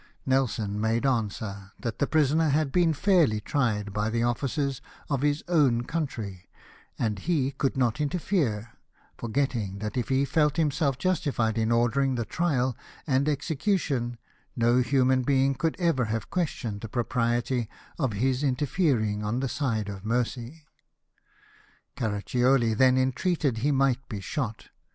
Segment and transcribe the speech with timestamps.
[0.25, 4.81] Nelson made answer that the prisoner had been fairly tried by the officers
[5.11, 6.49] of his own country,
[6.97, 8.71] and he could not interfere,
[9.15, 12.75] for getting that if he felt himself justified in ordering the trial
[13.05, 14.17] and the execution
[14.55, 19.87] no human being could ever have questioned the propriety of his interfering on the side
[19.87, 20.63] of mercy.
[21.95, 24.69] Caraccioli then entreated that he might be shot.